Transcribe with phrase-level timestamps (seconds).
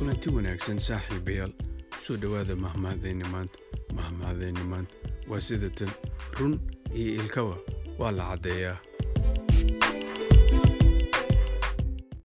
[0.00, 1.52] kulanti wanaagsan saaxiibayaal
[1.92, 3.58] ku soo dhowaada mahmahadayni maanta
[3.92, 4.94] mahmahadayni maanta.
[5.28, 5.92] Waa sida tan
[6.40, 6.56] run
[6.96, 7.56] iyo ilkaba
[8.00, 8.78] waa la caddeeyaa.